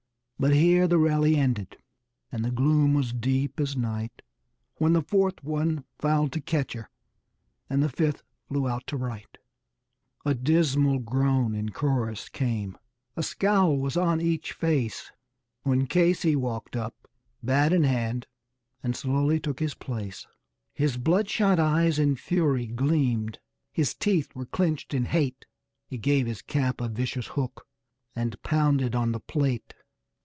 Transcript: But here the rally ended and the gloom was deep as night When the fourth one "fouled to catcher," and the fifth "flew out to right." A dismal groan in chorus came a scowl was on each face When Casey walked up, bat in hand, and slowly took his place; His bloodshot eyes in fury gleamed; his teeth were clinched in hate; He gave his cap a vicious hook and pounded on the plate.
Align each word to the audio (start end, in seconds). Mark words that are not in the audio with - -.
But 0.39 0.55
here 0.55 0.87
the 0.87 0.97
rally 0.97 1.35
ended 1.35 1.77
and 2.31 2.43
the 2.43 2.49
gloom 2.49 2.95
was 2.95 3.13
deep 3.13 3.59
as 3.59 3.77
night 3.77 4.23
When 4.77 4.93
the 4.93 5.03
fourth 5.03 5.43
one 5.43 5.83
"fouled 5.99 6.31
to 6.31 6.41
catcher," 6.41 6.89
and 7.69 7.83
the 7.83 7.89
fifth 7.89 8.23
"flew 8.47 8.67
out 8.67 8.87
to 8.87 8.97
right." 8.97 9.37
A 10.25 10.33
dismal 10.33 10.97
groan 10.97 11.53
in 11.53 11.69
chorus 11.69 12.27
came 12.27 12.75
a 13.15 13.21
scowl 13.21 13.77
was 13.77 13.95
on 13.95 14.19
each 14.19 14.53
face 14.53 15.11
When 15.61 15.85
Casey 15.85 16.35
walked 16.35 16.75
up, 16.75 16.95
bat 17.43 17.71
in 17.71 17.83
hand, 17.83 18.25
and 18.81 18.95
slowly 18.97 19.39
took 19.39 19.59
his 19.59 19.75
place; 19.75 20.25
His 20.73 20.97
bloodshot 20.97 21.59
eyes 21.59 21.99
in 21.99 22.15
fury 22.15 22.65
gleamed; 22.65 23.37
his 23.71 23.93
teeth 23.93 24.33
were 24.35 24.47
clinched 24.47 24.95
in 24.95 25.05
hate; 25.05 25.45
He 25.85 25.99
gave 25.99 26.25
his 26.25 26.41
cap 26.41 26.81
a 26.81 26.87
vicious 26.89 27.27
hook 27.27 27.67
and 28.15 28.41
pounded 28.41 28.95
on 28.95 29.11
the 29.11 29.19
plate. 29.19 29.75